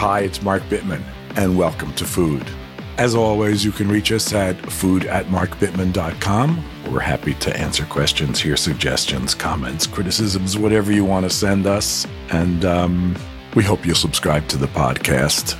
[0.00, 1.02] Hi, it's Mark Bittman,
[1.36, 2.50] and welcome to Food.
[2.96, 6.64] As always, you can reach us at food at markbittman.com.
[6.90, 12.06] We're happy to answer questions, hear suggestions, comments, criticisms, whatever you want to send us.
[12.30, 13.14] And um,
[13.54, 15.58] we hope you'll subscribe to the podcast,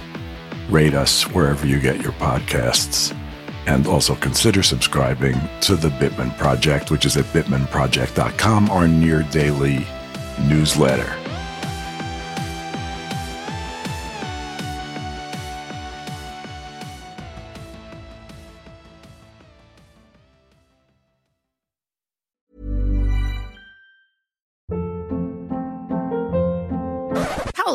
[0.70, 3.14] rate us wherever you get your podcasts,
[3.66, 9.86] and also consider subscribing to the Bittman Project, which is at bittmanproject.com, our near daily
[10.48, 11.19] newsletter.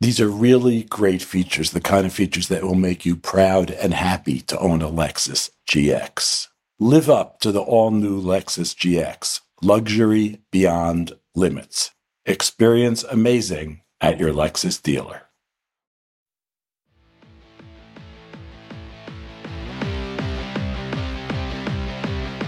[0.00, 3.92] These are really great features, the kind of features that will make you proud and
[3.92, 6.46] happy to own a Lexus GX.
[6.78, 11.90] Live up to the all new Lexus GX, luxury beyond limits.
[12.24, 15.22] Experience amazing at your Lexus dealer.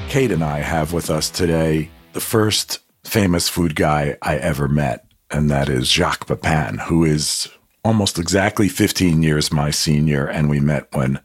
[0.09, 5.10] Kate and I have with us today the first famous food guy I ever met
[5.31, 7.49] and that is Jacques Pepin, who is
[7.85, 10.27] almost exactly 15 years my senior.
[10.27, 11.21] And we met when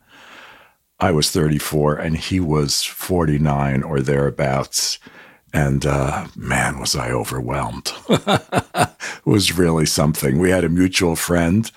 [0.99, 4.99] I was 34 and he was 49 or thereabouts.
[5.53, 7.91] And uh, man, was I overwhelmed.
[8.09, 8.89] it
[9.25, 10.37] was really something.
[10.37, 11.69] We had a mutual friend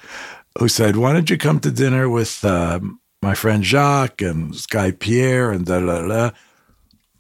[0.58, 2.80] who said, Why don't you come to dinner with uh,
[3.22, 6.30] my friend Jacques and this guy Pierre and da da da?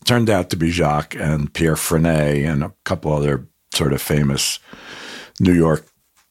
[0.04, 3.46] Turned out to be Jacques and Pierre Franey and a couple other
[3.78, 4.58] sort of famous
[5.40, 5.86] New York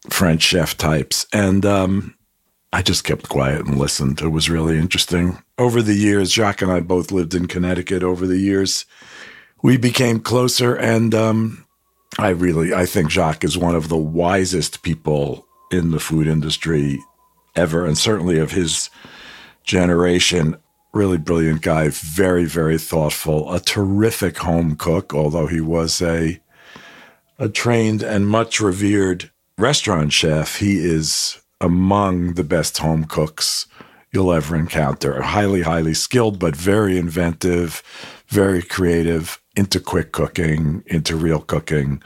[0.09, 1.25] French chef types.
[1.34, 2.16] And um,
[2.72, 4.22] I just kept quiet and listened.
[4.22, 5.41] It was really interesting.
[5.57, 8.04] Over the years, Jacques and I both lived in Connecticut.
[8.04, 8.86] Over the years,
[9.63, 10.75] we became closer.
[10.75, 11.66] And um,
[12.19, 17.00] I really, I think Jacques is one of the wisest people in the food industry
[17.56, 18.89] ever, and certainly of his
[19.63, 20.57] generation.
[20.94, 26.39] Really brilliant guy, very, very thoughtful, a terrific home cook, although he was a
[27.39, 33.68] a trained and much revered restaurant chef, he is among the best home cooks
[34.12, 35.22] you'll ever encounter.
[35.22, 37.84] Highly, highly skilled, but very inventive,
[38.28, 42.01] very creative, into quick cooking, into real cooking,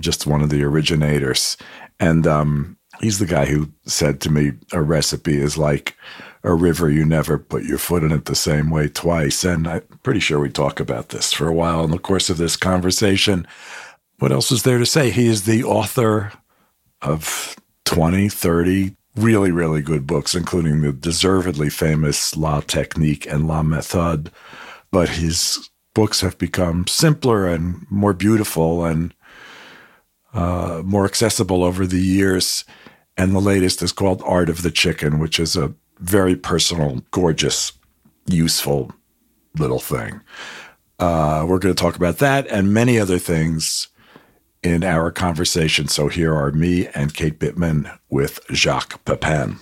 [0.00, 1.56] just one of the originators.
[2.00, 5.96] And um, he's the guy who said to me, a recipe is like
[6.44, 9.44] a river, you never put your foot in it the same way twice.
[9.44, 12.36] And I'm pretty sure we talk about this for a while in the course of
[12.36, 13.46] this conversation.
[14.22, 15.10] What else is there to say?
[15.10, 16.30] He is the author
[17.00, 23.64] of 20, 30 really, really good books, including the deservedly famous La Technique and La
[23.64, 24.28] Méthode.
[24.92, 29.12] But his books have become simpler and more beautiful and
[30.32, 32.64] uh, more accessible over the years.
[33.16, 37.72] And the latest is called Art of the Chicken, which is a very personal, gorgeous,
[38.26, 38.92] useful
[39.58, 40.20] little thing.
[41.00, 43.88] Uh, we're going to talk about that and many other things
[44.62, 45.88] in our conversation.
[45.88, 49.56] So here are me and Kate Bittman with Jacques Pepin.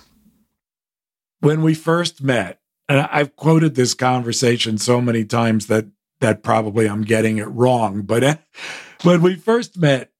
[1.39, 5.87] When we first met, and I've quoted this conversation so many times that
[6.19, 8.35] that probably I'm getting it wrong, but uh,
[9.01, 10.11] when we first met,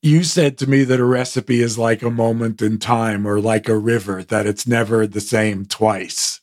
[0.00, 3.68] you said to me that a recipe is like a moment in time or like
[3.68, 6.40] a river, that it's never the same twice.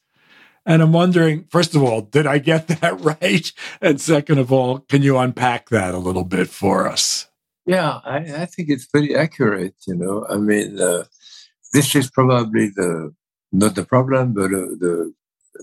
[0.66, 3.52] And I'm wondering, first of all, did I get that right?
[3.82, 7.28] And second of all, can you unpack that a little bit for us?
[7.68, 9.76] Yeah, I, I think it's pretty accurate.
[9.86, 11.04] You know, I mean, uh,
[11.74, 13.14] this is probably the
[13.52, 15.14] not the problem, but uh, the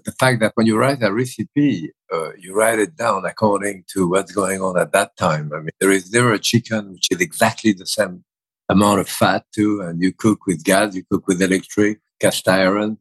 [0.05, 4.09] the fact that when you write a recipe, uh, you write it down according to
[4.11, 5.51] what's going on at that time.
[5.55, 8.23] I mean, there is never a chicken which is exactly the same
[8.69, 12.99] amount of fat too, and you cook with gas, you cook with electric, cast iron,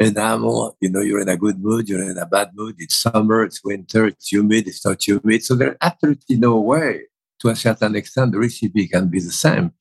[0.00, 0.78] enamel.
[0.80, 2.76] You know, you're in a good mood, you're in a bad mood.
[2.78, 5.44] It's summer, it's winter, it's humid, it's not humid.
[5.44, 7.02] So there's absolutely no way
[7.44, 9.72] to a certain extent, the recipe can be the same.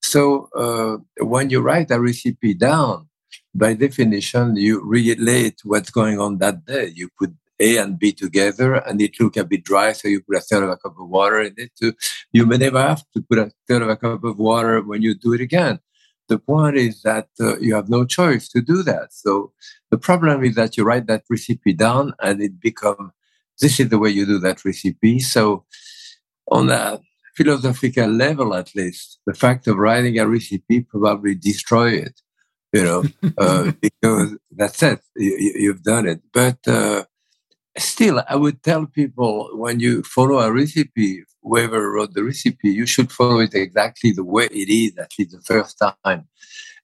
[0.00, 3.08] So uh, when you write a recipe down,
[3.54, 6.90] by definition, you relate what's going on that day.
[6.94, 10.38] You put A and B together, and it look a bit dry, so you put
[10.38, 11.72] a third of a cup of water in it.
[11.80, 11.94] To,
[12.32, 15.14] you may never have to put a third of a cup of water when you
[15.14, 15.80] do it again.
[16.28, 19.12] The point is that uh, you have no choice to do that.
[19.12, 19.52] So
[19.90, 23.12] the problem is that you write that recipe down, and it become
[23.60, 25.20] this is the way you do that recipe.
[25.20, 25.64] So
[26.50, 27.00] on a
[27.34, 32.20] philosophical level, at least, the fact of writing a recipe probably destroy it,
[32.72, 33.04] you know,
[33.38, 35.00] uh, because that's it.
[35.16, 36.20] You, have done it.
[36.32, 37.04] But uh,
[37.78, 42.86] still, I would tell people when you follow a recipe, whoever wrote the recipe, you
[42.86, 46.28] should follow it exactly the way it is, at least the first time.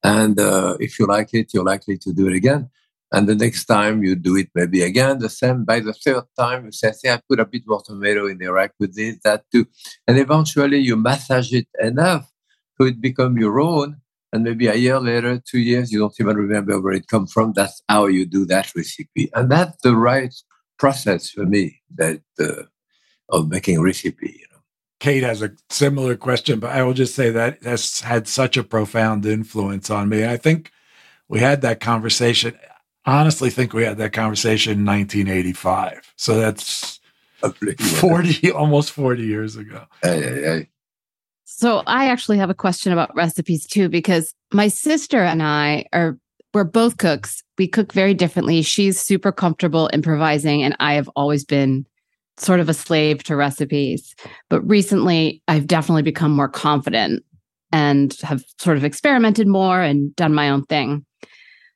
[0.02, 2.70] And uh, if you like it, you're likely to do it again.
[3.10, 5.64] And the next time you do it maybe again, the same.
[5.64, 8.72] By the third time, you say, I put a bit more tomato in the rack
[8.78, 9.66] with this, that too.
[10.06, 12.30] And eventually you massage it enough
[12.76, 13.96] so it become your own.
[14.32, 17.54] And maybe a year later, two years, you don't even remember where it come from.
[17.54, 19.30] That's how you do that recipe.
[19.34, 20.34] And that's the right
[20.78, 22.64] process for me that uh,
[23.30, 24.36] of making recipe.
[24.38, 24.60] You know.
[25.00, 28.64] Kate has a similar question, but I will just say that has had such a
[28.64, 30.26] profound influence on me.
[30.26, 30.72] I think
[31.26, 32.58] we had that conversation
[33.16, 36.12] honestly think we had that conversation in 1985.
[36.16, 37.00] So that's
[37.78, 39.84] 40, almost 40 years ago.
[40.02, 40.68] Hey, hey, hey.
[41.44, 46.18] So I actually have a question about recipes too, because my sister and I are
[46.54, 47.42] we're both cooks.
[47.58, 48.62] We cook very differently.
[48.62, 51.86] She's super comfortable improvising, and I have always been
[52.38, 54.14] sort of a slave to recipes.
[54.48, 57.22] But recently, I've definitely become more confident
[57.70, 61.04] and have sort of experimented more and done my own thing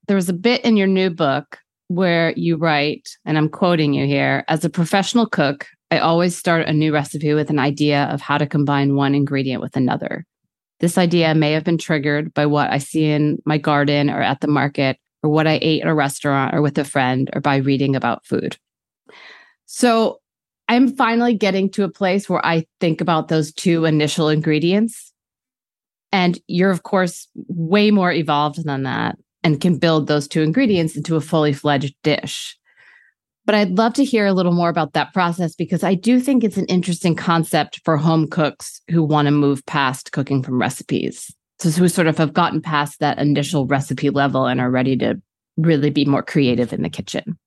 [0.09, 1.59] there was a bit in your new book
[1.89, 6.67] where you write, and I'm quoting you here as a professional cook, I always start
[6.67, 10.25] a new recipe with an idea of how to combine one ingredient with another.
[10.81, 14.41] This idea may have been triggered by what I see in my garden or at
[14.41, 17.57] the market, or what I ate at a restaurant or with a friend, or by
[17.57, 18.57] reading about food.
[19.67, 20.21] So
[20.67, 25.13] I'm finally getting to a place where I think about those two initial ingredients.
[26.11, 30.97] And you're, of course, way more evolved than that and can build those two ingredients
[30.97, 32.57] into a fully fledged dish.
[33.45, 36.45] But I'd love to hear a little more about that process because I do think
[36.45, 41.35] it's an interesting concept for home cooks who want to move past cooking from recipes.
[41.59, 45.21] So, who sort of have gotten past that initial recipe level and are ready to
[45.57, 47.39] really be more creative in the kitchen.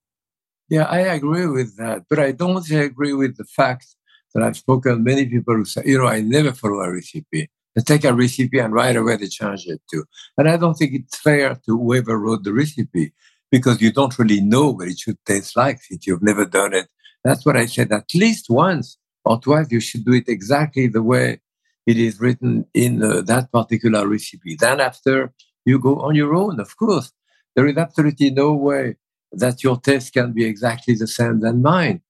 [0.68, 2.04] Yeah, I agree with that.
[2.08, 3.86] But I don't agree with the fact
[4.34, 7.50] that I've spoken to many people who say, you know, I never follow a recipe.
[7.76, 10.04] They take a recipe and right away they change it too.
[10.38, 13.12] And I don't think it's fair to whoever wrote the recipe
[13.50, 16.88] because you don't really know what it should taste like if you've never done it.
[17.22, 17.92] That's what I said.
[17.92, 21.40] At least once or twice, you should do it exactly the way
[21.86, 24.56] it is written in uh, that particular recipe.
[24.58, 25.32] Then after,
[25.66, 27.12] you go on your own, of course.
[27.54, 28.96] There is absolutely no way
[29.32, 32.00] that your taste can be exactly the same than mine.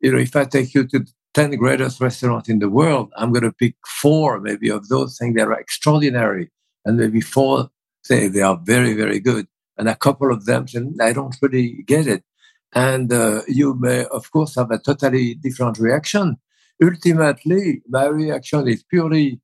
[0.00, 3.42] You know, if I take you to 10 greatest restaurants in the world, I'm going
[3.42, 6.50] to pick four maybe of those things that are extraordinary
[6.84, 7.70] and maybe four
[8.02, 9.46] say they are very, very good.
[9.76, 12.22] and a couple of them said, I don't really get it.
[12.72, 16.36] And uh, you may, of course, have a totally different reaction.
[16.82, 19.40] Ultimately, my reaction is purely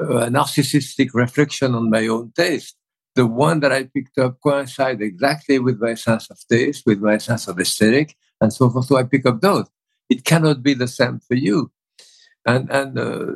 [0.00, 2.76] uh, a narcissistic reflection on my own taste.
[3.14, 7.18] The one that I picked up coincide exactly with my sense of taste, with my
[7.18, 8.86] sense of aesthetic, and so forth.
[8.86, 9.66] So I pick up those.
[10.08, 11.70] It cannot be the same for you.
[12.46, 13.26] And, and uh,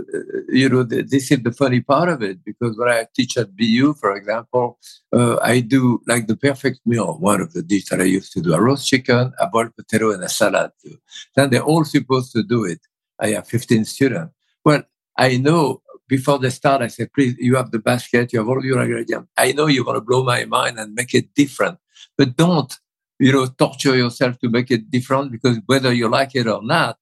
[0.49, 3.95] you know, this is the funny part of it because when I teach at BU,
[3.95, 4.79] for example,
[5.13, 7.15] uh, I do like the perfect meal.
[7.19, 10.13] One of the dishes that I used to do a roast chicken, a boiled potato,
[10.13, 10.71] and a salad.
[10.85, 10.97] Too.
[11.35, 12.79] Then they're all supposed to do it.
[13.19, 14.33] I have 15 students.
[14.65, 14.85] Well,
[15.19, 18.65] I know before they start, I say, please, you have the basket, you have all
[18.65, 19.29] your ingredients.
[19.37, 21.79] I know you're going to blow my mind and make it different,
[22.17, 22.73] but don't,
[23.21, 26.97] you know, torture yourself to make it different because whether you like it or not,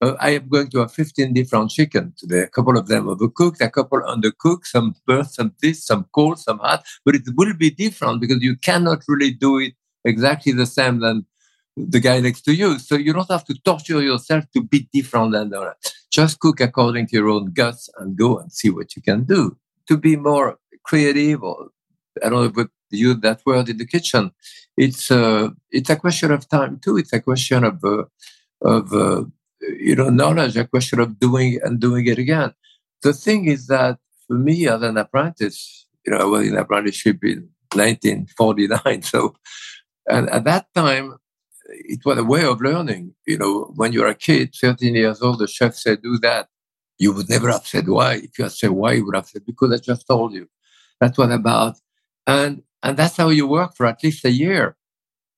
[0.00, 2.42] uh, I am going to have 15 different chicken today.
[2.42, 6.58] A couple of them overcooked, a couple undercooked, some burnt, some this, some cold, some
[6.58, 6.84] hot.
[7.04, 11.26] But it will be different because you cannot really do it exactly the same than
[11.76, 12.78] the guy next to you.
[12.78, 15.74] So you don't have to torture yourself to be different than the other.
[16.10, 19.56] Just cook according to your own guts and go and see what you can do.
[19.88, 21.70] To be more creative, or
[22.22, 24.30] I don't know if use that word in the kitchen.
[24.76, 26.96] It's uh, it's a question of time too.
[26.96, 28.04] It's a question of uh,
[28.62, 29.24] of uh,
[29.68, 32.54] you know, knowledge, a question of doing and doing it again.
[33.02, 37.24] The thing is that for me, as an apprentice, you know, I was in apprenticeship
[37.24, 39.02] in 1949.
[39.02, 39.34] So,
[40.06, 41.16] and at that time,
[41.68, 43.14] it was a way of learning.
[43.26, 46.48] You know, when you're a kid, 13 years old, the chef said, do that.
[46.98, 48.14] You would never have said why.
[48.14, 50.48] If you had said why, you would have said, because I just told you.
[51.00, 51.76] That's what about.
[52.26, 54.76] And, and that's how you work for at least a year.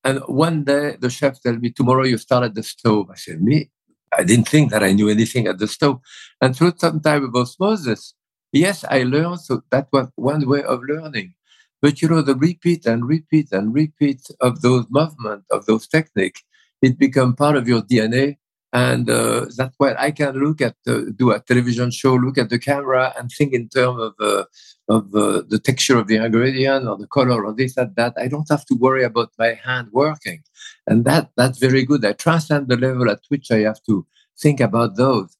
[0.05, 3.09] And one day the chef told me, tomorrow you start at the stove.
[3.11, 3.71] I said, me?
[4.17, 6.01] I didn't think that I knew anything at the stove.
[6.41, 8.15] And through some time of osmosis,
[8.53, 9.41] yes, I learned.
[9.41, 11.35] So that was one way of learning.
[11.83, 16.43] But you know, the repeat and repeat and repeat of those movements, of those techniques,
[16.83, 18.39] it become part of your DNA.
[18.77, 22.51] And uh, that's why I can look at, the, do a television show, look at
[22.51, 24.45] the camera and think in terms of, uh,
[24.91, 28.13] of uh, the texture of the ingredient or the color or this or that.
[28.19, 30.43] I don't have to worry about my hand working.
[30.87, 32.05] And that, that's very good.
[32.05, 34.07] I transcend the level at which I have to
[34.39, 35.35] think about those.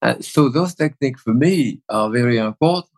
[0.00, 2.94] Uh, so those techniques for me are very important.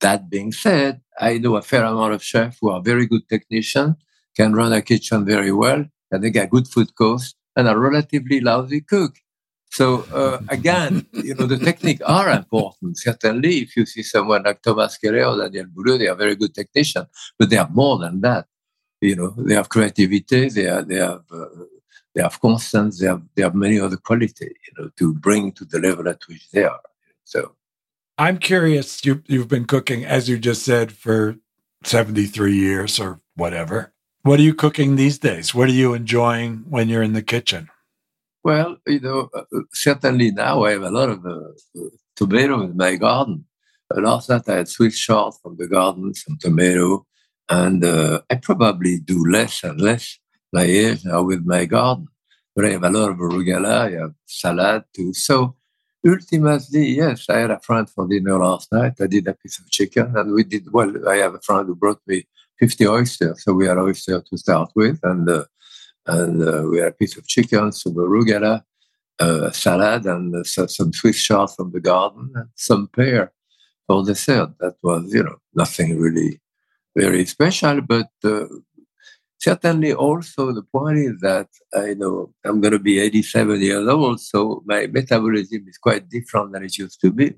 [0.00, 3.94] That being said, I know a fair amount of chefs who are very good technicians,
[4.36, 8.40] can run a kitchen very well, and they get good food costs, and a relatively
[8.40, 9.16] lousy cook.
[9.70, 12.98] So uh, again, you know, the technique are important.
[12.98, 16.54] Certainly, if you see someone like Thomas Keller or Daniel Boulud, they are very good
[16.54, 17.06] technicians,
[17.38, 18.46] but they are more than that.
[19.00, 21.46] You know, they have creativity, they, are, they have uh,
[22.14, 25.64] they have constance, they have they have many other qualities, you know, to bring to
[25.64, 26.80] the level at which they are.
[27.24, 27.56] So,
[28.16, 29.04] I'm curious.
[29.04, 31.36] You you've been cooking, as you just said, for
[31.84, 33.93] 73 years or whatever.
[34.24, 35.54] What are you cooking these days?
[35.54, 37.68] What are you enjoying when you're in the kitchen?
[38.42, 39.42] Well, you know, uh,
[39.74, 43.44] certainly now I have a lot of uh, uh tomato in my garden.
[43.94, 47.04] Last night I had sweet shot from the garden, some tomato,
[47.50, 50.18] and uh, I probably do less and less
[50.56, 52.08] age now with my garden.
[52.56, 55.12] But I have a lot of arugula, I have salad too.
[55.12, 55.54] So
[56.06, 58.94] ultimately, yes, I had a friend for dinner last night.
[59.02, 61.74] I did a piece of chicken and we did, well, I have a friend who
[61.74, 62.24] brought me
[62.58, 63.42] 50 oysters.
[63.42, 64.98] So we had oysters to start with.
[65.02, 65.44] And, uh,
[66.06, 68.62] and uh, we had a piece of chicken, some arugula,
[69.20, 73.32] uh, salad, and uh, some Swiss chard from the garden, and some pear
[73.86, 74.50] for dessert.
[74.60, 76.40] That was, you know, nothing really
[76.96, 78.46] very special, but uh,
[79.38, 84.20] certainly also the point is that I know I'm going to be 87 years old,
[84.20, 87.34] so my metabolism is quite different than it used to be.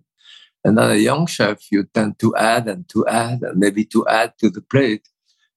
[0.66, 4.00] And as a young chef, you tend to add and to add and maybe to
[4.20, 5.04] add to the plate,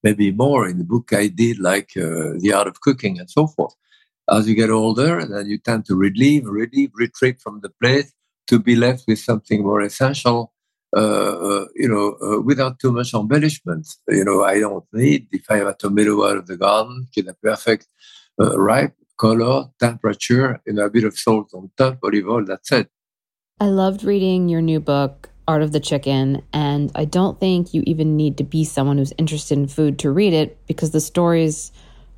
[0.03, 0.67] maybe more.
[0.71, 3.73] In the book I did, like uh, The Art of Cooking and so forth.
[4.29, 8.09] As you get older, then you tend to relieve, relieve, retreat from the plate
[8.49, 10.53] to be left with something more essential
[10.95, 13.87] uh, uh, you know, uh, without too much embellishment.
[14.07, 17.27] You know, I don't need, if I have a tomato out of the garden, get
[17.27, 17.87] a perfect
[18.39, 22.89] ripe color, temperature, and a bit of salt on top, olive oil, that's it.
[23.61, 27.83] I loved reading your new book, Art of the Chicken, and I don't think you
[27.85, 31.73] even need to be someone who's interested in food to read it because the stories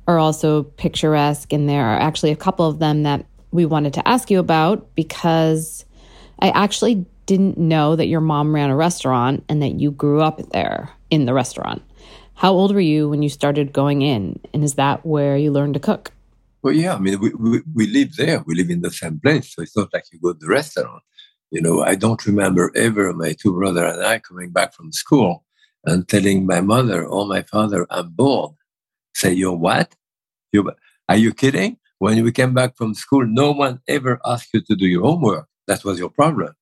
[0.06, 4.08] are also picturesque, and there are actually a couple of them that we wanted to
[4.08, 5.84] ask you about because
[6.38, 10.40] I actually didn't know that your mom ran a restaurant and that you grew up
[10.52, 11.82] there in the restaurant.
[12.34, 14.38] How old were you when you started going in?
[14.54, 16.12] And is that where you learned to cook?
[16.62, 18.44] Well, yeah, I mean, we, we, we live there.
[18.46, 19.52] We live in the same place.
[19.52, 21.02] So it's not like you go to the restaurant.
[21.52, 25.44] You know, I don't remember ever my two brother and I coming back from school
[25.84, 28.54] and telling my mother or my father, I'm bored.
[29.14, 29.94] Say, you're what?
[30.50, 30.72] You,
[31.10, 31.76] are you kidding?
[31.98, 35.46] When we came back from school, no one ever asked you to do your homework.
[35.66, 36.54] That was your problem.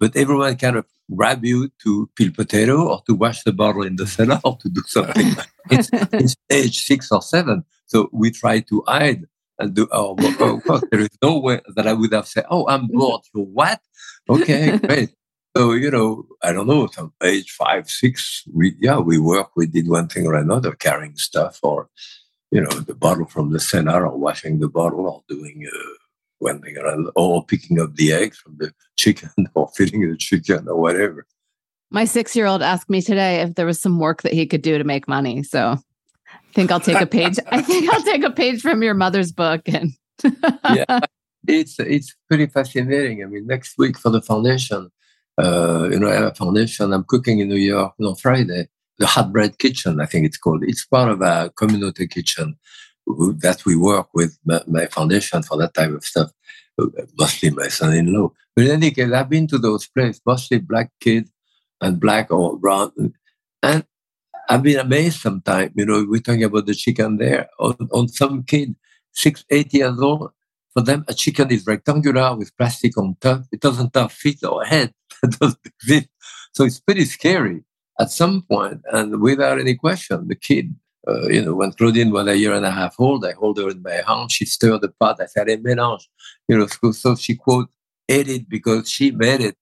[0.00, 3.96] But everyone kind of grab you to peel potato or to wash the bottle in
[3.96, 5.34] the cellar or to do something.
[5.70, 7.64] it's, it's age six or seven.
[7.84, 9.26] So we try to hide
[9.58, 10.40] and do work.
[10.40, 13.22] Of course, there is no way that I would have said, Oh, I'm bored.
[13.34, 13.80] You what?
[14.28, 15.10] Okay, great.
[15.56, 19.66] So, you know, I don't know, some age five, six, we, yeah, we work, we
[19.66, 21.88] did one thing or another, carrying stuff or,
[22.50, 25.78] you know, the bottle from the cellar or washing the bottle or doing uh,
[26.38, 30.16] one thing or another, or picking up the eggs from the chicken or feeding the
[30.16, 31.26] chicken or whatever.
[31.90, 34.62] My six year old asked me today if there was some work that he could
[34.62, 35.42] do to make money.
[35.42, 35.78] So
[36.52, 37.38] think I'll take a page.
[37.48, 39.92] I think I'll take a page from your mother's book and
[40.74, 41.00] yeah,
[41.46, 43.22] it's it's pretty fascinating.
[43.22, 44.90] I mean, next week for the foundation,
[45.40, 46.92] uh, you know, I have a foundation.
[46.92, 48.68] I'm cooking in New York on Friday.
[48.98, 50.64] The Hot Bread Kitchen, I think it's called.
[50.64, 52.58] It's part of a community kitchen
[53.06, 56.32] that we work with my, my foundation for that type of stuff.
[57.16, 58.32] Mostly my son-in-law.
[58.56, 61.30] But in any case, I've been to those places, mostly black kids
[61.80, 63.14] and black or brown,
[63.62, 63.84] and
[64.48, 65.72] I've been amazed sometimes.
[65.76, 67.48] You know, we're talking about the chicken there.
[67.58, 68.74] On, on some kid,
[69.12, 70.30] six, eight years old,
[70.72, 73.42] for them, a chicken is rectangular with plastic on top.
[73.52, 74.92] It doesn't have feet or head.
[75.22, 76.08] It doesn't fit.
[76.52, 77.64] So it's pretty scary
[78.00, 80.74] at some point, and without any question, the kid.
[81.06, 83.70] Uh, you know, when Claudine was a year and a half old, I hold her
[83.70, 84.32] in my arms.
[84.32, 85.20] She stirred the pot.
[85.20, 86.04] I said, "Hey, mélange."
[86.48, 87.68] You know, so, so she quote
[88.08, 89.56] ate it because she made it.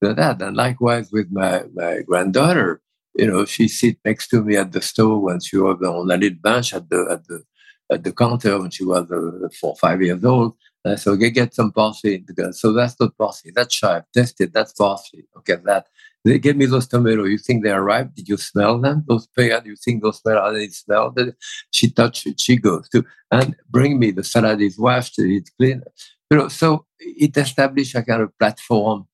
[0.00, 2.81] That and likewise with my my granddaughter,
[3.14, 6.16] you know, she sit next to me at the store when she was on a
[6.16, 7.42] little bench at the at the
[7.90, 10.54] at the counter when she was uh, four five years old.
[10.84, 12.24] And I said, okay, get some parsley.
[12.52, 13.52] So that's not parsley.
[13.54, 14.02] That's chive.
[14.12, 14.52] Test it.
[14.52, 15.24] That's parsley.
[15.38, 15.86] Okay, that.
[16.24, 17.30] They gave me those tomatoes.
[17.30, 18.14] You think they're ripe?
[18.14, 19.04] Did you smell them?
[19.08, 19.62] Those pears?
[19.64, 20.40] You think those smell?
[20.40, 21.14] How they smell?
[21.72, 22.40] She touched it.
[22.40, 25.14] She goes to and bring me the salad is washed.
[25.18, 25.82] It's clean.
[26.30, 29.06] You know, so it established a kind of platform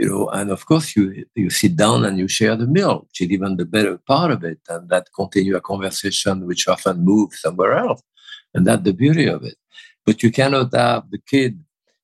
[0.00, 3.20] you know, and of course you you sit down and you share the meal, which
[3.20, 7.40] is even the better part of it, and that continue a conversation which often moves
[7.44, 8.02] somewhere else,
[8.54, 9.56] and that's the beauty of it.
[10.06, 11.52] But you cannot have the kid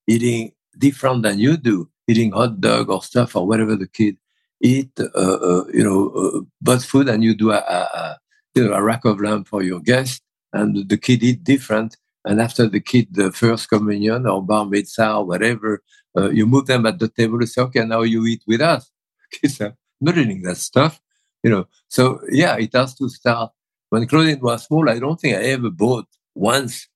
[0.06, 0.52] eating
[0.86, 4.16] different than you do, eating hot dog or stuff or whatever the kid
[4.60, 8.18] eat, uh, uh, you know, uh, but food, and you do a, a, a,
[8.54, 11.96] you know, a rack of lamb for your guest, and the kid eat different.
[12.26, 15.82] And after the kid, the first communion or bar mitzvah or whatever,
[16.18, 18.90] uh, you move them at the table and say, okay, now you eat with us.
[19.30, 21.00] Kids are not eating that stuff,
[21.44, 21.68] you know.
[21.88, 23.52] So yeah, it has to start.
[23.90, 26.88] When Claudine was small, I don't think I ever bought once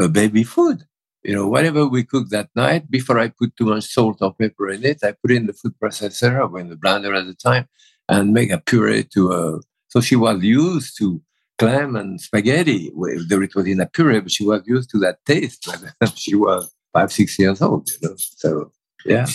[0.00, 0.84] a baby food.
[1.22, 4.70] You know, whatever we cook that night, before I put too much salt or pepper
[4.70, 7.68] in it, I put in the food processor or in the blender at the time
[8.08, 9.32] and make a puree to.
[9.32, 11.20] Uh, so she was used to
[11.58, 15.24] clam and spaghetti, whether it was in a puree, but she was used to that
[15.26, 15.68] taste.
[16.14, 18.14] she was five, six years old, you know.
[18.16, 18.72] So
[19.04, 19.26] yeah.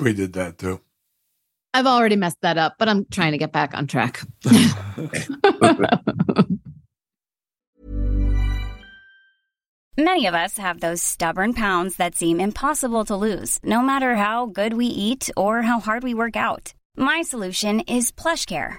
[0.00, 0.80] We did that too.
[1.74, 4.20] I've already messed that up, but I'm trying to get back on track.
[9.98, 14.46] Many of us have those stubborn pounds that seem impossible to lose, no matter how
[14.46, 16.72] good we eat or how hard we work out.
[16.96, 18.78] My solution is PlushCare.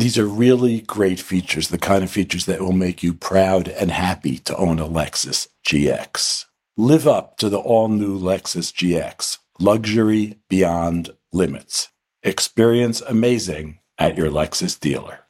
[0.00, 3.90] These are really great features, the kind of features that will make you proud and
[3.90, 6.46] happy to own a Lexus GX.
[6.78, 11.90] Live up to the all new Lexus GX, luxury beyond limits.
[12.22, 15.26] Experience amazing at your Lexus dealer.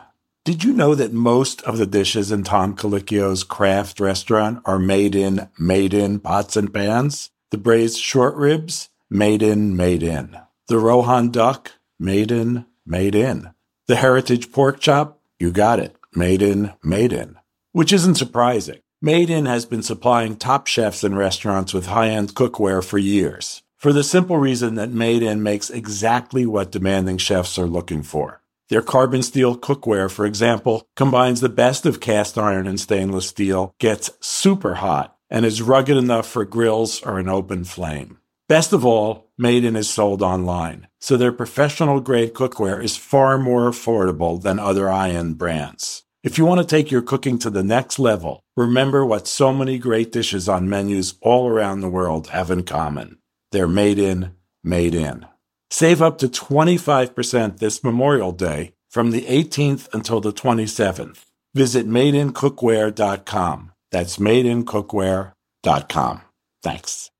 [0.48, 5.14] Did you know that most of the dishes in Tom Colicchio's craft restaurant are made
[5.14, 7.32] in, made in pots and pans?
[7.52, 10.38] The braised short ribs, made in, made in.
[10.68, 13.50] The Rohan duck, made in, made in.
[13.88, 17.36] The heritage pork chop, you got it, made in, made in.
[17.74, 18.80] Which isn't surprising.
[19.02, 23.64] Made in has been supplying top chefs and restaurants with high end cookware for years
[23.78, 28.42] for the simple reason that Made In makes exactly what demanding chefs are looking for.
[28.70, 33.74] Their carbon steel cookware, for example, combines the best of cast iron and stainless steel,
[33.80, 38.18] gets super hot, and is rugged enough for grills or an open flame.
[38.50, 43.38] Best of all, Made In is sold online, so their professional grade cookware is far
[43.38, 46.04] more affordable than other high-end brands.
[46.24, 49.78] If you want to take your cooking to the next level, remember what so many
[49.78, 53.20] great dishes on menus all around the world have in common.
[53.52, 55.26] They're made in, made in.
[55.70, 61.26] Save up to 25% this Memorial Day from the 18th until the 27th.
[61.54, 63.72] Visit madeincookware.com.
[63.92, 66.22] That's madeincookware.com.
[66.64, 67.12] Thanks.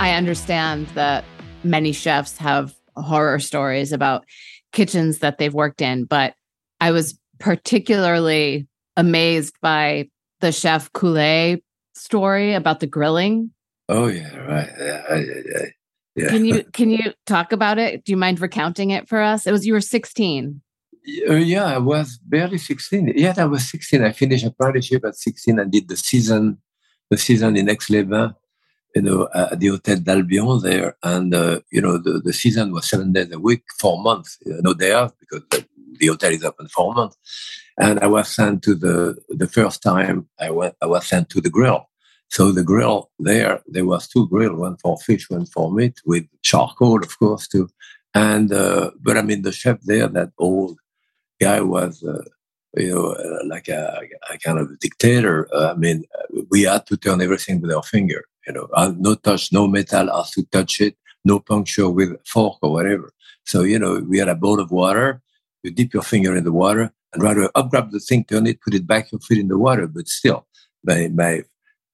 [0.00, 1.24] I understand that
[1.64, 4.24] many chefs have horror stories about
[4.72, 6.34] kitchens that they've worked in, but
[6.80, 10.08] I was particularly amazed by
[10.40, 11.62] the chef Coulet
[11.98, 13.50] story about the grilling.
[13.88, 14.70] Oh yeah, right.
[14.78, 15.62] Yeah, yeah,
[16.16, 16.28] yeah.
[16.28, 18.04] Can you can you talk about it?
[18.04, 19.46] Do you mind recounting it for us?
[19.46, 20.60] It was you were 16.
[21.28, 23.14] Uh, yeah, I was barely 16.
[23.16, 24.04] Yeah, I was 16.
[24.04, 26.58] I finished apprenticeship at 16 and did the season,
[27.08, 28.32] the season in Aix-les-Bains,
[28.94, 30.96] you know, at the Hotel d'Albion there.
[31.02, 34.74] And, uh, you know, the, the season was seven days a week, four months, no
[34.74, 35.66] day off because the,
[35.98, 37.16] the hotel is open four months.
[37.78, 41.40] And I was sent to the, the first time I went, I was sent to
[41.40, 41.87] the grill.
[42.28, 46.26] So the grill there, there was two grill, one for fish, one for meat with
[46.42, 47.68] charcoal, of course, too.
[48.14, 50.78] And, uh, but I mean, the chef there, that old
[51.40, 52.24] guy was, uh,
[52.76, 55.48] you know, uh, like a, a, kind of a dictator.
[55.54, 56.04] Uh, I mean,
[56.50, 60.14] we had to turn everything with our finger, you know, uh, no touch, no metal
[60.14, 63.12] has to touch it, no puncture with fork or whatever.
[63.44, 65.22] So, you know, we had a bowl of water.
[65.62, 68.60] You dip your finger in the water, and rather up grab the thing, turn it,
[68.60, 69.86] put it back, your feet in the water.
[69.86, 70.46] But still,
[70.84, 71.42] my, my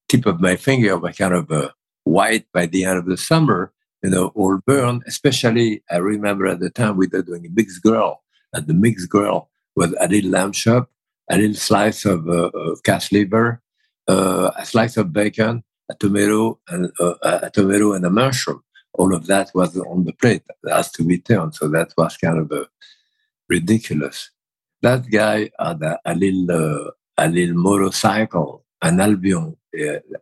[0.08, 1.70] tip of my finger were kind of uh,
[2.04, 5.02] white by the end of the summer, you know, all burned.
[5.06, 9.08] Especially, I remember at the time we were doing a mixed grill, and the mixed
[9.08, 10.90] grill was a little lamb chop,
[11.30, 13.62] a little slice of, uh, of calf liver,
[14.08, 18.62] uh, a slice of bacon, a tomato, and uh, a tomato and a mushroom.
[18.94, 20.42] All of that was on the plate.
[20.62, 21.54] That has to be turned.
[21.56, 22.66] So that was kind of uh,
[23.48, 24.30] ridiculous.
[24.82, 29.56] That guy had a, a little uh, a little motorcycle, an Albion,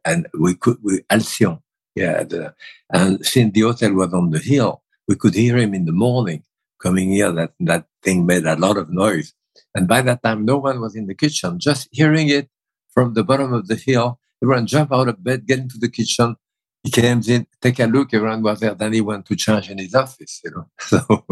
[0.05, 1.61] and we could we Alcyon,
[1.95, 2.23] yeah.
[2.25, 2.55] The,
[2.93, 6.43] and since the hotel was on the hill, we could hear him in the morning
[6.83, 7.33] coming here.
[7.33, 9.35] That that thing made a lot of noise.
[9.75, 11.59] And by that time, no one was in the kitchen.
[11.59, 12.49] Just hearing it
[12.93, 16.37] from the bottom of the hill, everyone jump out of bed, get into the kitchen.
[16.83, 18.13] He came in, take a look.
[18.13, 18.75] Everyone was there.
[18.75, 20.41] Then he went to change in his office.
[20.45, 21.25] You know, so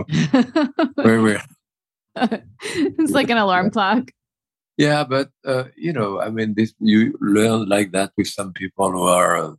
[1.02, 1.42] very weird.
[2.16, 4.11] it's like an alarm clock.
[4.80, 8.90] Yeah, but uh, you know, I mean, this you learn like that with some people
[8.90, 9.52] who are uh,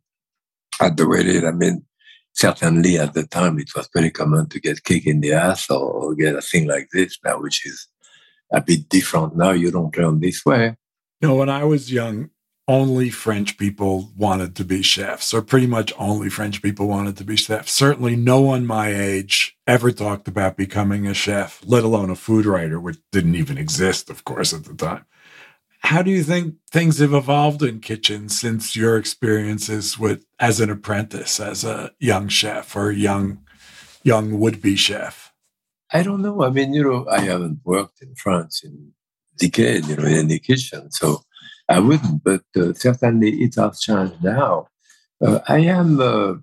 [0.81, 1.45] at the wedding.
[1.45, 1.85] I mean,
[2.33, 5.77] certainly at the time it was very common to get kicked in the ass or,
[5.77, 7.87] or get a thing like this now, which is
[8.51, 9.51] a bit different now.
[9.51, 10.75] You don't learn this way.
[11.21, 12.31] Know, when I was young,
[12.67, 17.23] only French people wanted to be chefs, or pretty much only French people wanted to
[17.23, 17.73] be chefs.
[17.73, 22.45] Certainly, no one my age ever talked about becoming a chef, let alone a food
[22.45, 25.05] writer, which didn't even exist, of course, at the time.
[25.79, 30.69] How do you think things have evolved in kitchens since your experiences with as an
[30.69, 33.39] apprentice, as a young chef or young
[34.03, 35.33] young would-be chef?
[35.91, 36.43] I don't know.
[36.43, 38.93] I mean, you know, I haven't worked in France in
[39.37, 41.23] decades, you know, in the kitchen, so
[41.71, 42.23] I wouldn't.
[42.23, 44.67] But uh, certainly, it has changed now.
[45.23, 46.33] Uh, I am uh,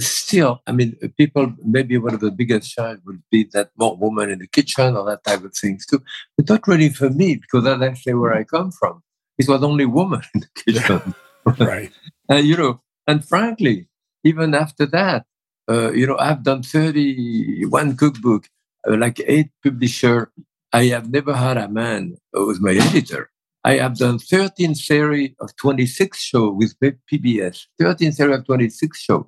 [0.00, 0.62] still.
[0.66, 1.52] I mean, people.
[1.64, 5.04] Maybe one of the biggest changes would be that more women in the kitchen or
[5.06, 6.02] that type of things too.
[6.36, 9.02] But not really for me, because that's actually where I come from.
[9.38, 11.14] It was only women in the kitchen,
[11.58, 11.92] right?
[12.28, 13.88] and you know, and frankly,
[14.24, 15.26] even after that,
[15.70, 18.48] uh, you know, I've done thirty-one cookbook,
[18.88, 20.32] uh, like eight publisher.
[20.74, 23.31] I have never had a man who was my editor.
[23.64, 29.24] I have done 13 series of 26 shows with PBS, 13 series of 26 shows.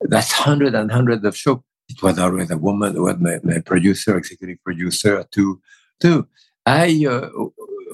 [0.00, 1.60] That's hundred and hundreds of shows.
[1.88, 5.60] It was always a woman was my, my producer, executive producer, too.
[6.00, 6.26] too.
[6.66, 7.28] I, uh,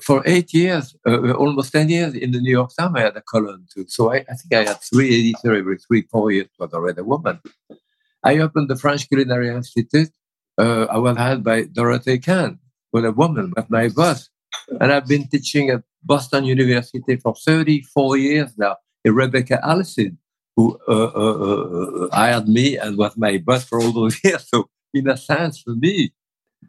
[0.02, 3.22] for eight years, uh, almost 10 years in the New York Times, I had a
[3.22, 3.84] column too.
[3.88, 7.04] So I, I think I had three editors every three, four years, was already a
[7.04, 7.40] woman.
[8.24, 10.10] I opened the French Culinary Institute.
[10.56, 12.58] Uh, I was hired by Dorothée Cann,
[12.92, 14.28] with a woman, but my boss.
[14.80, 18.76] And I've been teaching at Boston University for 34 years now.
[19.04, 20.16] And Rebecca Alssid,
[20.56, 24.48] who uh, uh, uh, hired me and was my boss for all those years.
[24.48, 26.12] So, in a sense, for me,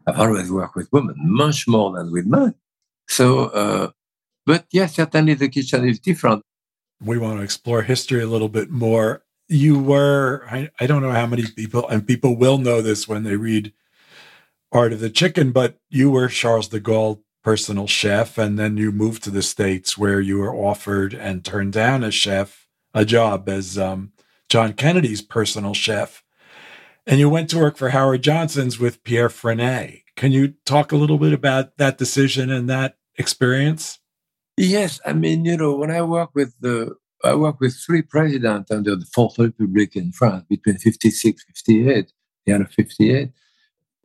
[0.06, 2.56] I've always worked with women much more than with men.
[3.08, 3.92] So, uh,
[4.46, 6.44] but yes, certainly the kitchen is different.
[7.02, 9.24] We want to explore history a little bit more.
[9.48, 13.24] You were, I, I don't know how many people, and people will know this when
[13.24, 13.74] they read
[14.72, 18.92] Art of the Chicken, but you were Charles de Gaulle personal chef, and then you
[18.92, 23.50] moved to the states where you were offered and turned down a chef a job
[23.50, 24.12] as um,
[24.50, 26.24] John Kennedy's personal chef,
[27.08, 30.04] and you went to work for Howard Johnson's with Pierre Franey.
[30.16, 33.98] Can you talk a little bit about that decision and that experience?
[34.56, 38.70] Yes, I mean, you know, when I work with the I work with three presidents
[38.70, 42.14] under the Fourth Republic in France between 56, 58,
[42.46, 43.32] the end of 58.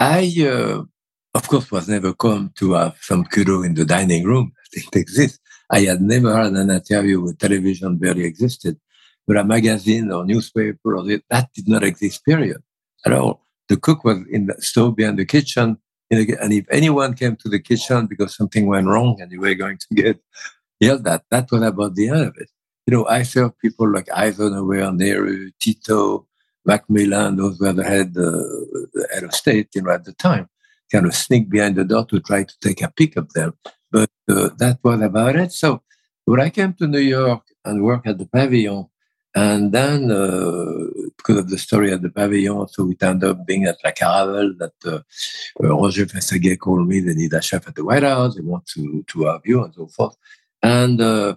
[0.01, 0.85] I uh,
[1.35, 4.53] of course, was never come to have some kudo in the dining room.
[4.73, 5.41] It exists.
[5.71, 8.77] I had never had an interview with television barely existed,
[9.27, 12.63] but a magazine or newspaper or that did not exist, period.
[13.07, 13.43] At all.
[13.69, 15.79] The cook was in the stove behind the kitchen.
[16.11, 19.79] And if anyone came to the kitchen because something went wrong and you were going
[19.79, 20.21] to get
[20.81, 22.51] yelled at, that was about the end of it.
[22.87, 26.27] You know, I served people like Eisenhower, Nehru, Tito,
[26.67, 28.43] Macmillan, those were the head, uh,
[28.93, 30.49] the head of state, you know, at the time
[30.95, 33.51] kind of sneak behind the door to try to take a peek of them.
[33.97, 35.51] But uh, that was about it.
[35.53, 35.69] So
[36.25, 38.87] when I came to New York and worked at the Pavilion,
[39.37, 40.87] and then uh,
[41.19, 44.57] because of the story at the Pavilion, so it ended up being at La Caravelle
[44.63, 45.01] that uh,
[45.63, 47.01] uh, Roger Fessaguet called me.
[47.01, 48.37] They need a chef at the White House.
[48.37, 50.17] They want to to have you and so forth.
[50.63, 51.35] And uh,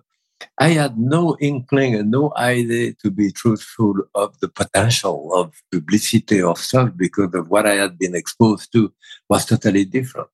[0.59, 6.41] I had no inkling and no idea, to be truthful, of the potential of publicity
[6.41, 8.93] or stuff because of what I had been exposed to
[9.29, 10.29] was totally different.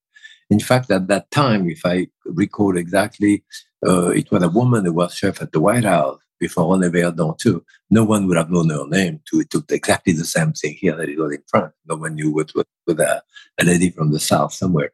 [0.49, 3.43] In fact, at that time, if I recall exactly,
[3.85, 7.33] uh, it was a woman who was chef at the White House before René Verdon
[7.37, 7.65] too.
[7.89, 9.21] No one would have known her name.
[9.27, 11.73] To it took exactly the same thing here that it was in France.
[11.87, 13.23] No one knew what was with a,
[13.59, 14.91] a lady from the South somewhere.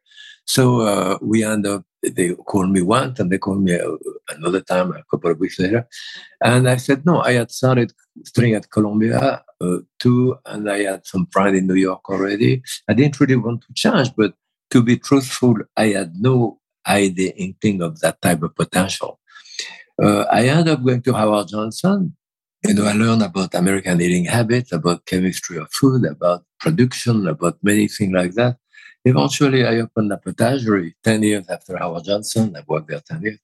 [0.54, 3.96] So uh, we end up, they called me once and they called me uh,
[4.30, 5.86] another time a couple of weeks later.
[6.42, 7.92] And I said, no, I had started
[8.24, 12.62] studying at Columbia uh, too, and I had some friends in New York already.
[12.88, 14.34] I didn't really want to change, but
[14.72, 19.20] to be truthful, I had no idea, inkling of that type of potential.
[20.02, 22.16] Uh, I ended up going to Howard Johnson.
[22.66, 27.58] You know, I learned about American eating habits, about chemistry of food, about production, about
[27.62, 28.56] many things like that.
[29.04, 32.54] Eventually, I opened a potagerie 10 years after Howard Johnson.
[32.56, 33.38] I worked there 10 years.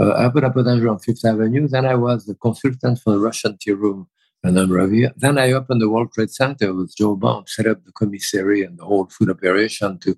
[0.00, 1.68] Uh, I opened a potagerie on Fifth Avenue.
[1.68, 4.08] Then I was the consultant for the Russian Tea Room
[4.44, 5.12] a number of years.
[5.16, 8.78] Then I opened the World Trade Center with Joe Baum, set up the commissary and
[8.78, 10.16] the whole food operation to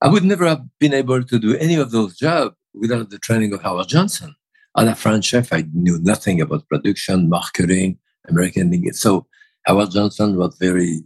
[0.00, 3.54] I would never have been able to do any of those jobs without the training
[3.54, 4.34] of Howard Johnson.
[4.76, 8.92] As a French chef, I knew nothing about production, marketing, American.
[8.92, 9.26] So
[9.64, 11.02] Howard Johnson was very,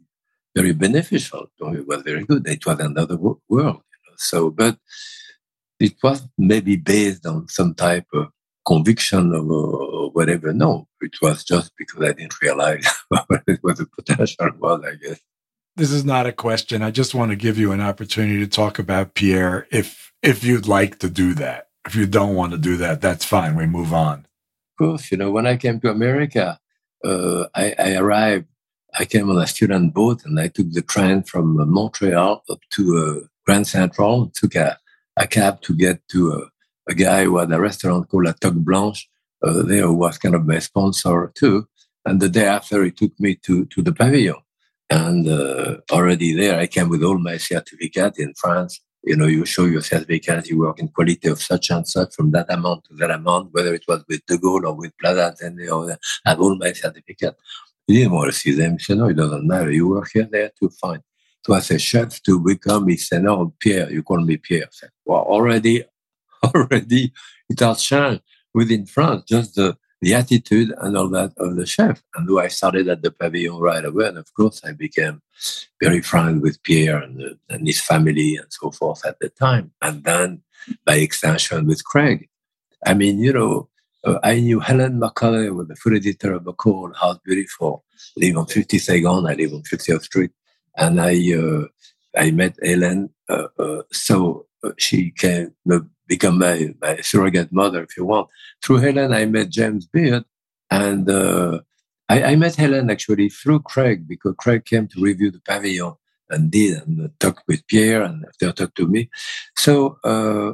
[0.54, 1.46] very beneficial.
[1.60, 2.46] It was very good.
[2.46, 3.40] It was another world.
[3.50, 3.82] You know?
[4.16, 4.78] So, but
[5.78, 8.28] it was maybe based on some type of
[8.66, 10.52] conviction or whatever.
[10.52, 15.20] No, it was just because I didn't realize what the potential was, I guess.
[15.76, 16.82] This is not a question.
[16.82, 20.68] I just want to give you an opportunity to talk about Pierre if if you'd
[20.68, 21.68] like to do that.
[21.86, 23.56] If you don't want to do that, that's fine.
[23.56, 24.18] We move on.
[24.18, 26.58] Of course, you know, when I came to America,
[27.04, 28.46] uh, I, I, arrived,
[28.98, 32.82] I came on a student boat and I took the train from Montreal up to
[32.98, 34.78] uh, Grand Central, took a,
[35.16, 38.64] a cab to get to a, a guy who had a restaurant called La Toque
[38.64, 39.08] Blanche
[39.42, 41.66] uh, there, was kind of my sponsor too.
[42.04, 44.36] And the day after, he took me to, to the pavilion.
[44.88, 48.80] And uh, already there, I came with all my certificate in France.
[49.04, 52.32] You know, you show your certificate, you work in quality of such and such from
[52.32, 55.34] that amount to that amount, whether it was with De Gaulle or with Plaza
[55.72, 57.36] or I have all my certificate.
[57.90, 58.74] He didn't want to see them.
[58.74, 59.72] He said, no, oh, it doesn't matter.
[59.72, 61.02] You work here, there to find.
[61.44, 64.66] So I said, chef to become, he said, no, Pierre, you call me Pierre.
[64.66, 65.82] I said, well, already,
[66.44, 67.12] already
[67.48, 68.22] it has changed
[68.54, 69.24] within France.
[69.26, 72.00] Just the, the attitude and all that of the chef.
[72.14, 75.20] And though I started at the pavilion right away, and of course I became
[75.82, 79.72] very friendly with Pierre and, and his family and so forth at the time.
[79.82, 80.42] And then
[80.84, 82.28] by extension with Craig.
[82.86, 83.68] I mean, you know,
[84.22, 87.84] I knew Helen McCully was the food editor of McCall, House Beautiful.
[88.16, 90.30] I live on 52nd, I live on 50th Street.
[90.76, 91.66] And I, uh,
[92.16, 93.10] I met Helen.
[93.28, 95.54] Uh, uh so uh, she came,
[96.06, 98.28] become my, my surrogate mother, if you want.
[98.62, 100.24] Through Helen, I met James Beard,
[100.70, 101.60] and uh,
[102.08, 105.92] I, I, met Helen actually through Craig because Craig came to review the pavilion
[106.28, 109.10] and did and talked with Pierre and after talked to me.
[109.56, 110.52] So uh,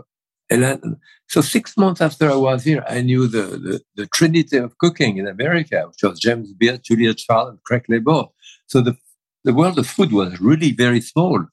[0.51, 4.79] Helen, so six months after I was here, I knew the, the, the trinity of
[4.79, 8.29] cooking in America, which was James Beard, Julia Child, and Craig Claiborne.
[8.67, 8.97] So the
[9.45, 11.47] the world of food was really very small,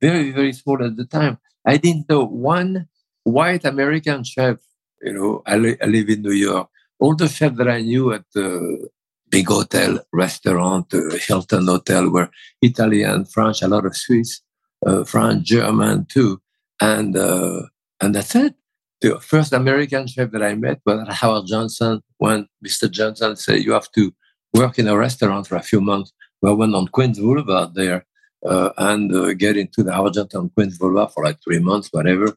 [0.00, 1.38] very very small at the time.
[1.66, 2.88] I didn't know one
[3.24, 4.58] white American chef.
[5.02, 6.68] You know, I, li- I live in New York.
[7.00, 8.88] All the chefs that I knew at the
[9.28, 12.30] big hotel, restaurant, uh, Hilton Hotel were
[12.62, 14.40] Italian, French, a lot of Swiss,
[14.86, 16.40] uh, French, German too,
[16.80, 17.62] and uh,
[18.04, 18.54] and that's it.
[19.00, 22.02] The first American chef that I met was Howard Johnson.
[22.18, 22.90] When Mr.
[22.90, 24.12] Johnson said you have to
[24.52, 26.12] work in a restaurant for a few months,
[26.42, 28.06] we went on Queens Boulevard there
[28.46, 32.36] uh, and uh, get into the Howard Johnson Queens Boulevard for like three months, whatever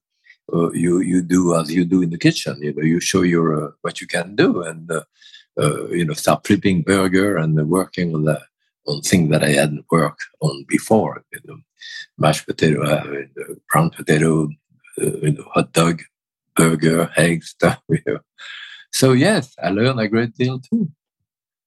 [0.54, 2.58] uh, you you do as you do in the kitchen.
[2.62, 5.04] You know, you show your uh, what you can do, and uh,
[5.60, 8.42] uh you know, start flipping burger and working on the
[8.88, 11.24] on things that I hadn't worked on before.
[11.34, 11.58] You know,
[12.18, 12.80] mashed potato,
[13.70, 14.50] brown potato,
[14.98, 16.02] you know, hot dog,
[16.56, 17.82] burger, eggs, stuff.
[18.92, 20.90] So yes, I learned a great deal too.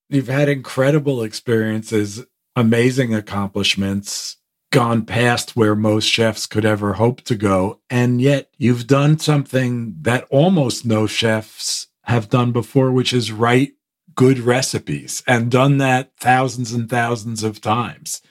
[0.09, 4.37] You've had incredible experiences, amazing accomplishments
[4.71, 7.79] gone past where most chefs could ever hope to go.
[7.89, 13.73] And yet you've done something that almost no chefs have done before, which is write
[14.15, 18.21] good recipes and done that thousands and thousands of times.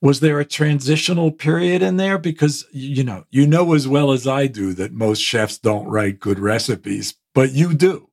[0.00, 2.18] Was there a transitional period in there?
[2.18, 6.20] Because, you know, you know as well as I do that most chefs don't write
[6.20, 8.08] good recipes, but you do.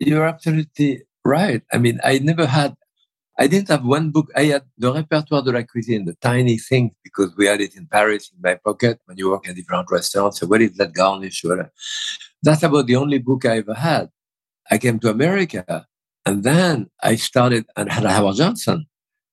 [0.00, 1.62] You're absolutely right.
[1.72, 2.76] I mean, I never had
[3.40, 4.30] I didn't have one book.
[4.34, 7.86] I had the Répertoire de la Cuisine, the tiny thing, because we had it in
[7.86, 10.40] Paris in my pocket when you work in different restaurants.
[10.40, 11.44] So where is that garnish?
[12.42, 14.08] That's about the only book I ever had.
[14.68, 15.86] I came to America
[16.26, 18.86] and then I started and had a Howard Johnson.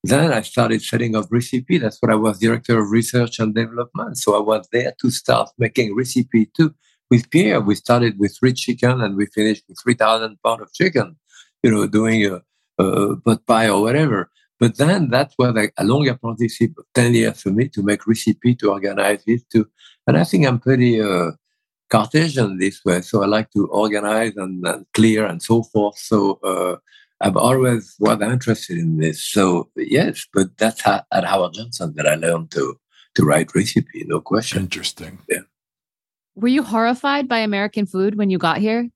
[0.08, 1.80] Then I started setting up recipe.
[1.80, 4.20] That's what I was director of research and development.
[4.20, 6.76] So I was there to start making recipe too.
[7.10, 11.16] With Pierre, we started with three chicken and we finished with 3,000 pounds of chicken,
[11.64, 12.42] you know, doing a,
[12.78, 14.30] uh, pot pie or whatever.
[14.60, 18.06] But then that was a, a long apprenticeship of 10 years for me to make
[18.06, 19.68] recipe, to organize it, to,
[20.06, 21.32] and I think I'm pretty uh,
[21.90, 23.02] Cartesian this way.
[23.02, 25.98] So I like to organize and, and clear and so forth.
[25.98, 26.76] So uh,
[27.22, 29.24] I've always was interested in this.
[29.24, 32.78] So yes, but that's how, at Howard Johnson that I learned to
[33.16, 34.64] to write recipe, no question.
[34.64, 35.20] Interesting.
[35.30, 35.40] Yeah.
[36.36, 38.90] Were you horrified by American food when you got here?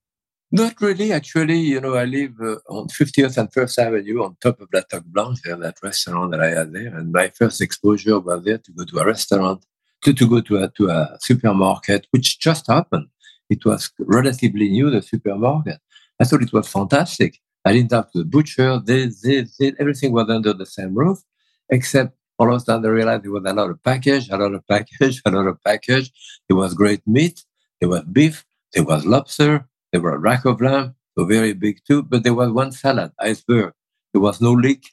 [0.52, 1.60] Not really, actually.
[1.60, 5.06] You know, I live uh, on 50th and First Avenue on top of La Toque
[5.06, 6.96] Blanche, there, that restaurant that I had there.
[6.98, 9.64] And my first exposure was there to go to a restaurant,
[10.04, 13.08] to, to go to a, to a supermarket, which just happened.
[13.50, 15.80] It was relatively new, the supermarket.
[16.20, 17.40] I thought it was fantastic.
[17.66, 18.80] I didn't have to the butcher.
[18.80, 21.20] They, they, they, everything was under the same roof,
[21.70, 26.12] except all of a sudden I realized there was another package, another package, another package.
[26.48, 27.44] There was great meat.
[27.80, 28.46] There was beef.
[28.74, 29.68] There was lobster.
[29.92, 32.04] There were a rack of lamb, so very big too.
[32.04, 33.74] But there was one salad, iceberg.
[34.14, 34.92] There was no leek.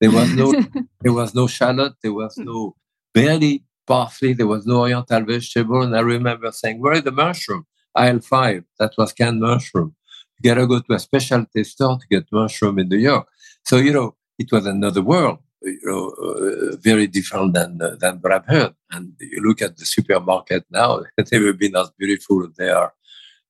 [0.00, 0.52] There was no.
[1.02, 1.94] there was no shallot.
[2.02, 2.74] There was no
[3.14, 4.32] barely parsley.
[4.32, 5.82] There was no oriental vegetable.
[5.82, 8.64] And I remember saying, "Where is the mushroom?" Aisle five.
[8.78, 9.94] That was canned mushroom.
[10.40, 13.28] You gotta go to a specialty store to get mushroom in New York.
[13.64, 15.38] So you know, it was another world.
[15.62, 18.74] You know, uh, very different than uh, than what I've heard.
[18.92, 22.92] And you look at the supermarket now; they've never been as beautiful as they are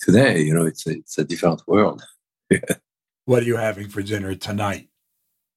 [0.01, 0.41] today.
[0.41, 2.03] You know, it's a, it's a different world.
[3.27, 4.89] what are you having for dinner tonight?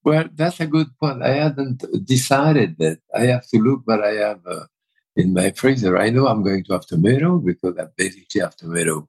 [0.04, 1.22] Well, that's a good point.
[1.22, 3.00] I hadn't decided that.
[3.16, 4.66] I have to look what I have uh,
[5.16, 5.98] in my freezer.
[5.98, 9.08] I know I'm going to have tomato because I basically have tomato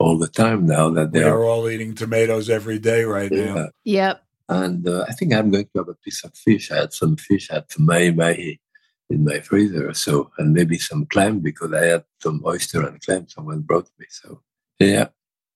[0.00, 0.90] all the time now.
[0.90, 3.54] That they are all eating tomatoes every day right yeah.
[3.54, 3.68] now.
[3.84, 4.24] Yep.
[4.48, 6.72] And uh, I think I'm going to have a piece of fish.
[6.72, 7.50] I had some fish.
[7.50, 8.60] I had some mahi mahi
[9.08, 9.94] in my freezer.
[9.94, 14.06] So, and maybe some clam because I had some oyster and clam someone brought me.
[14.08, 14.42] So
[14.80, 15.08] yeah.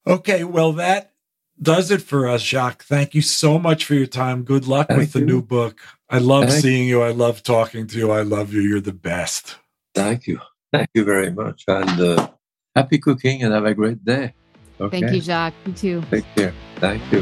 [0.07, 0.45] Okay.
[0.45, 1.13] Well, that
[1.61, 2.85] does it for us, Jacques.
[2.85, 4.43] Thank you so much for your time.
[4.43, 5.21] Good luck Thank with you.
[5.21, 5.81] the new book.
[6.11, 7.03] I love Thank seeing you.
[7.03, 8.11] I love talking to you.
[8.11, 8.61] I love you.
[8.61, 9.57] You're the best.
[9.95, 10.41] Thank you.
[10.73, 11.65] Thank you very much.
[11.69, 12.29] And uh,
[12.75, 14.35] happy cooking and have a great day.
[14.81, 15.01] Okay.
[15.01, 15.55] Thank you, Jacques.
[15.67, 16.03] You too.
[16.11, 16.55] Take care.
[16.77, 17.21] Thank you.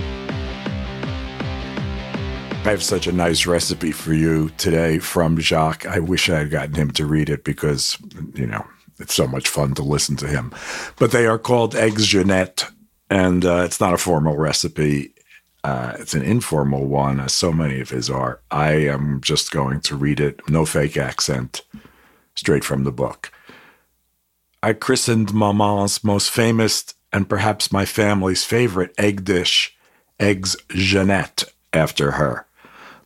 [2.65, 5.85] I have such a nice recipe for you today from Jacques.
[5.85, 7.99] I wish I had gotten him to read it because,
[8.35, 8.65] you know,
[8.99, 10.55] it's so much fun to listen to him.
[10.97, 12.71] But they are called eggs Jeanette,
[13.11, 15.13] and uh, it's not a formal recipe.
[15.65, 18.41] Uh, it's an informal one, as so many of his are.
[18.53, 21.63] I am just going to read it, no fake accent,
[22.37, 23.33] straight from the book.
[24.65, 29.77] I christened Maman's most famous and perhaps my family's favorite egg dish,
[30.21, 32.47] eggs Jeanette, after her.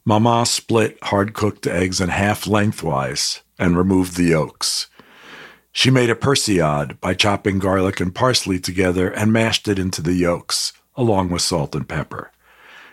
[0.04, 4.88] Mama split hard cooked eggs in half lengthwise and removed the yolks.
[5.72, 10.14] She made a persillade by chopping garlic and parsley together and mashed it into the
[10.14, 12.32] yolks, along with salt and pepper.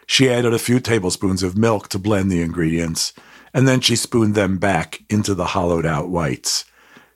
[0.05, 3.11] She added a few tablespoons of milk to blend the ingredients,
[3.53, 6.63] and then she spooned them back into the hollowed out whites,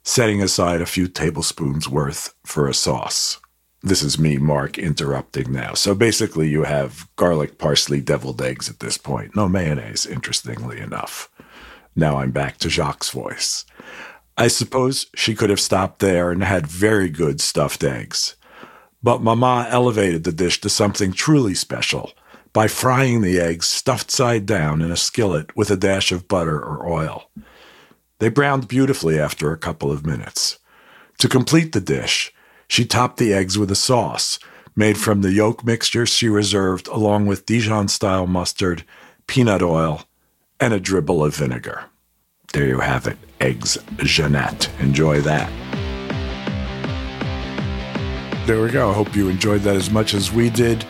[0.08, 3.42] setting aside a few tablespoons worth for a sauce.
[3.84, 5.74] This is me, Mark, interrupting now.
[5.74, 9.36] So basically, you have garlic, parsley, deviled eggs at this point.
[9.36, 11.30] No mayonnaise, interestingly enough.
[11.94, 13.66] Now I'm back to Jacques' voice.
[14.38, 18.38] I suppose she could have stopped there and had very good stuffed eggs.
[19.04, 22.14] But Mama elevated the dish to something truly special
[22.54, 26.58] by frying the eggs stuffed side down in a skillet with a dash of butter
[26.58, 27.30] or oil.
[28.20, 30.60] They browned beautifully after a couple of minutes.
[31.20, 32.34] To complete the dish,
[32.68, 34.40] she topped the eggs with a sauce
[34.76, 38.84] made from the yolk mixture she reserved along with Dijon style mustard,
[39.26, 40.04] peanut oil,
[40.60, 41.86] and a dribble of vinegar.
[42.54, 44.70] There you have it, eggs Jeanette.
[44.80, 45.52] Enjoy that.
[48.46, 48.92] There we go.
[48.92, 50.86] I hope you enjoyed that as much as we did.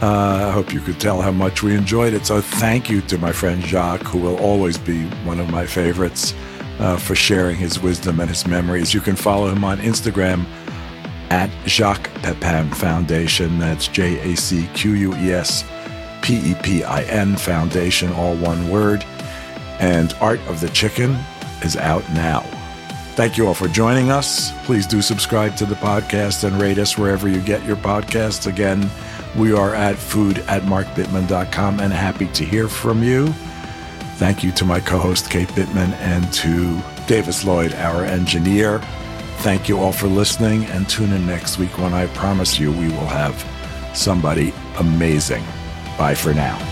[0.00, 2.24] Uh, I hope you could tell how much we enjoyed it.
[2.26, 6.32] So thank you to my friend Jacques, who will always be one of my favorites,
[6.82, 8.92] uh, for sharing his wisdom and his memories.
[8.92, 10.44] You can follow him on Instagram
[11.30, 13.58] at Jacques Pepin Foundation.
[13.58, 15.64] That's J A C Q U E S
[16.20, 19.04] P E P I N Foundation, all one word
[19.82, 21.18] and Art of the Chicken
[21.62, 22.40] is out now.
[23.14, 24.52] Thank you all for joining us.
[24.64, 28.46] Please do subscribe to the podcast and rate us wherever you get your podcasts.
[28.46, 28.88] Again,
[29.36, 33.34] we are at food at markbittman.com and happy to hear from you.
[34.22, 38.78] Thank you to my co host, Kate Bittman, and to Davis Lloyd, our engineer.
[39.38, 42.86] Thank you all for listening and tune in next week when I promise you we
[42.86, 43.34] will have
[43.96, 45.42] somebody amazing.
[45.98, 46.71] Bye for now.